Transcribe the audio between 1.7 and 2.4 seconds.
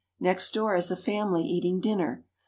dinner.